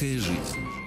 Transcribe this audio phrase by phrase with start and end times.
[0.00, 0.79] Сладкая жизнь.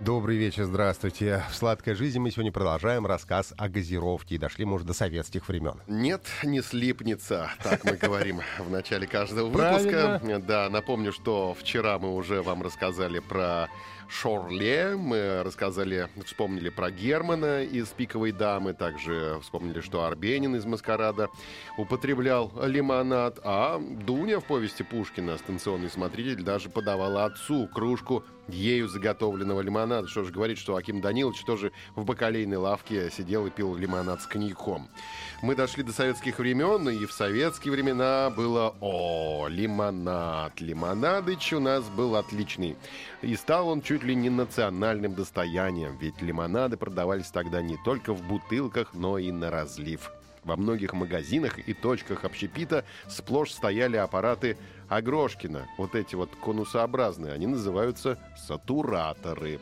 [0.00, 1.42] Добрый вечер, здравствуйте.
[1.50, 4.36] В «Сладкой жизни» мы сегодня продолжаем рассказ о газировке.
[4.36, 5.80] И дошли, может, до советских времен.
[5.88, 10.20] Нет, не слипнется, так мы говорим в начале каждого выпуска.
[10.46, 13.68] Да, напомню, что вчера мы уже вам рассказали про
[14.08, 21.28] Шорле, мы рассказали, вспомнили про Германа из «Пиковой дамы», также вспомнили, что Арбенин из «Маскарада»
[21.76, 29.60] употреблял лимонад, а Дуня в повести Пушкина, станционный смотритель, даже подавала отцу кружку ею заготовленного
[29.60, 30.08] лимонада.
[30.08, 34.26] Что же говорит, что Аким Данилович тоже в бакалейной лавке сидел и пил лимонад с
[34.26, 34.88] коньяком.
[35.42, 41.84] Мы дошли до советских времен, и в советские времена было «О, лимонад!» Лимонадыч у нас
[41.84, 42.76] был отличный.
[43.22, 48.26] И стал он чуть ли не национальным достоянием, ведь лимонады продавались тогда не только в
[48.26, 50.10] бутылках, но и на разлив.
[50.48, 54.56] Во многих магазинах и точках общепита сплошь стояли аппараты
[54.88, 55.68] Агрошкина.
[55.76, 59.60] Вот эти вот конусообразные, они называются сатураторы.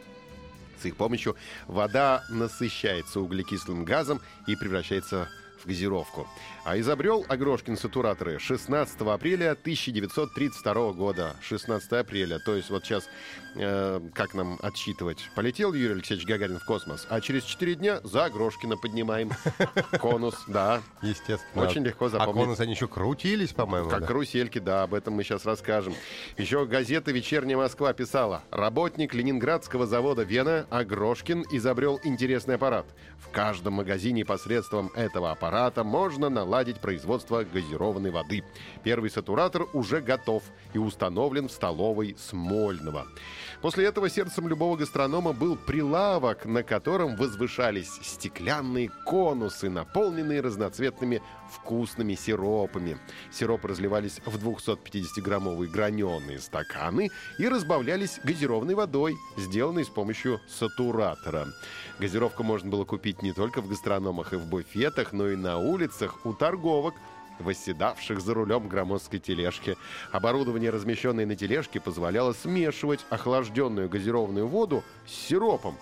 [0.80, 1.34] С их помощью
[1.66, 6.28] вода насыщается углекислым газом и превращается в газировку.
[6.64, 11.36] А изобрел Агрошкин сатураторы 16 апреля 1932 года.
[11.40, 12.38] 16 апреля.
[12.40, 13.08] То есть вот сейчас,
[13.54, 15.30] э, как нам отсчитывать?
[15.34, 19.30] Полетел Юрий Алексеевич Гагарин в космос, а через 4 дня за Агрошкина поднимаем.
[20.00, 20.82] Конус, да.
[21.00, 21.64] Естественно.
[21.66, 22.44] Очень легко А запомнить.
[22.44, 23.88] конусы, они еще крутились, по-моему.
[23.88, 24.06] Как да?
[24.06, 25.94] карусельки, да, об этом мы сейчас расскажем.
[26.36, 32.86] Еще газета «Вечерняя Москва» писала, работник ленинградского завода «Вена» Агрошкин изобрел интересный аппарат.
[33.18, 35.45] В каждом магазине посредством этого аппарата
[35.84, 38.42] можно наладить производство газированной воды.
[38.82, 40.42] Первый сатуратор уже готов
[40.74, 43.06] и установлен в столовой Смольного.
[43.62, 52.14] После этого сердцем любого гастронома был прилавок, на котором возвышались стеклянные конусы, наполненные разноцветными вкусными
[52.14, 52.98] сиропами.
[53.30, 61.46] Сиропы разливались в 250-граммовые граненые стаканы и разбавлялись газированной водой, сделанной с помощью сатуратора.
[61.98, 66.24] Газировку можно было купить не только в гастрономах и в буфетах, но и на улицах
[66.24, 66.94] у торговок,
[67.38, 69.76] восседавших за рулем громоздкой тележки.
[70.10, 75.76] Оборудование, размещенное на тележке, позволяло смешивать охлажденную газированную воду с сиропом.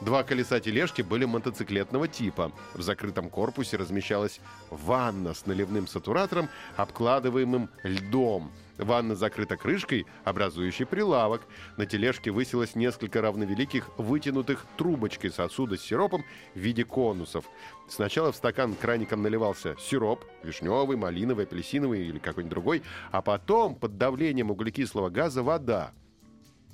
[0.00, 2.52] Два колеса тележки были мотоциклетного типа.
[2.74, 8.50] В закрытом корпусе размещалась ванна с наливным сатуратором, обкладываемым льдом.
[8.80, 11.42] Ванна закрыта крышкой, образующей прилавок.
[11.76, 16.24] На тележке высилось несколько равновеликих вытянутых трубочкой сосуда с сиропом
[16.54, 17.44] в виде конусов.
[17.88, 23.98] Сначала в стакан краником наливался сироп, вишневый, малиновый, апельсиновый или какой-нибудь другой, а потом под
[23.98, 25.92] давлением углекислого газа вода.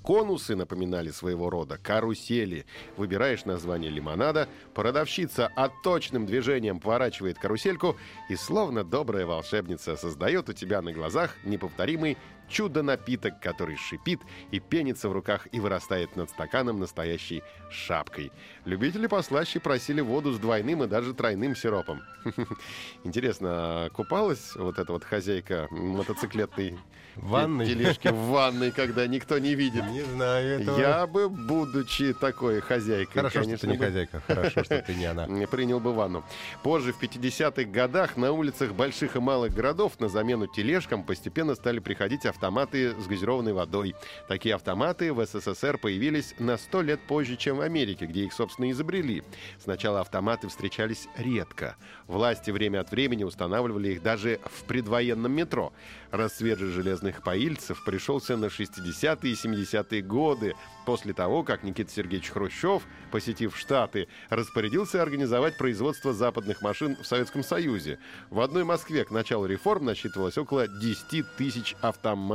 [0.06, 2.64] Конусы напоминали своего рода карусели.
[2.96, 7.96] Выбираешь название лимонада, продавщица отточным движением поворачивает карусельку
[8.28, 12.16] и, словно добрая волшебница, создает у тебя на глазах неповторимый
[12.48, 14.20] чудо-напиток, который шипит
[14.50, 18.32] и пенится в руках и вырастает над стаканом настоящей шапкой.
[18.64, 22.02] Любители послаще просили воду с двойным и даже тройным сиропом.
[23.04, 26.78] Интересно, а купалась вот эта вот хозяйка мотоциклетной
[27.16, 27.66] Ванной?
[27.66, 29.84] тележки в ванной, когда никто не видит?
[29.90, 30.78] Не знаю этого.
[30.78, 34.22] Я бы, будучи такой хозяйкой, Хорошо, конечно, что ты не бы хозяйка.
[34.26, 35.26] Хорошо, что ты не она.
[35.50, 36.24] принял бы ванну.
[36.62, 41.78] Позже, в 50-х годах, на улицах больших и малых городов на замену тележкам постепенно стали
[41.78, 43.94] приходить автоматы с газированной водой.
[44.28, 48.70] Такие автоматы в СССР появились на 100 лет позже, чем в Америке, где их, собственно,
[48.70, 49.22] изобрели.
[49.58, 51.76] Сначала автоматы встречались редко.
[52.06, 55.72] Власти время от времени устанавливали их даже в предвоенном метро.
[56.10, 62.30] Расцвет же железных поильцев пришелся на 60-е и 70-е годы, после того, как Никита Сергеевич
[62.30, 67.98] Хрущев, посетив Штаты, распорядился организовать производство западных машин в Советском Союзе.
[68.30, 72.25] В одной Москве к началу реформ насчитывалось около 10 тысяч автоматов.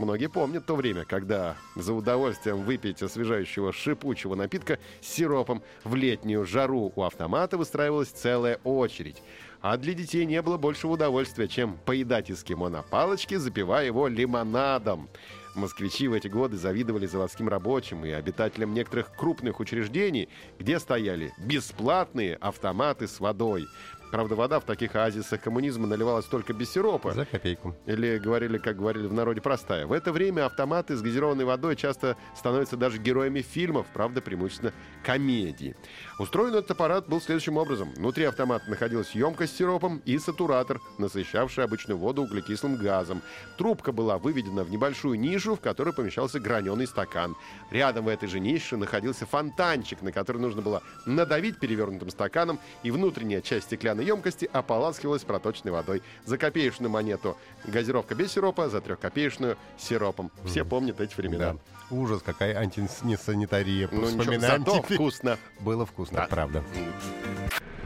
[0.00, 6.46] Многие помнят то время, когда за удовольствием выпить освежающего шипучего напитка с сиропом в летнюю
[6.46, 9.22] жару у автомата выстраивалась целая очередь.
[9.60, 15.10] А для детей не было большего удовольствия, чем поедать эскимо на палочке, запивая его лимонадом.
[15.54, 22.36] Москвичи в эти годы завидовали заводским рабочим и обитателям некоторых крупных учреждений, где стояли бесплатные
[22.36, 23.66] автоматы с водой.
[24.10, 27.12] Правда, вода в таких оазисах коммунизма наливалась только без сиропа.
[27.12, 27.76] За копейку.
[27.86, 29.86] Или говорили, как говорили в народе, простая.
[29.86, 34.72] В это время автоматы с газированной водой часто становятся даже героями фильмов, правда, преимущественно
[35.04, 35.76] комедии.
[36.18, 37.92] Устроен этот аппарат был следующим образом.
[37.96, 43.22] Внутри автомата находилась емкость с сиропом и сатуратор, насыщавший обычную воду углекислым газом.
[43.58, 47.36] Трубка была выведена в небольшую нишу, в которой помещался граненый стакан.
[47.70, 52.90] Рядом в этой же нише находился фонтанчик, на который нужно было надавить перевернутым стаканом, и
[52.90, 56.02] внутренняя часть стеклянной емкости ополаскивалась проточной водой.
[56.24, 60.30] За копеечную монету газировка без сиропа, за трехкопеечную с сиропом.
[60.44, 61.52] Все помнят эти времена.
[61.54, 61.58] Да.
[61.94, 63.88] Ужас, какая антисанитария.
[63.90, 64.96] Ну ничего, Вспоминаем зато теперь.
[64.96, 65.38] вкусно.
[65.60, 66.26] Было вкусно, Да.
[66.26, 66.64] правда.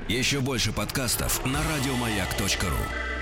[0.08, 3.13] Еще больше подкастов на радиомаяк.ру.